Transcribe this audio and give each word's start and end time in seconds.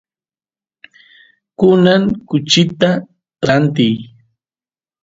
kunan 1.59 2.03
kuchista 2.27 2.87
rantiy 3.47 3.95